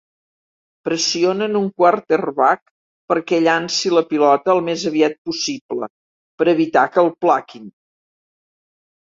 [0.87, 2.63] Pressionen un "quarterback"
[3.13, 5.93] perquè llanci la pilota el més aviat possible
[6.41, 7.73] per evitar que el plaquin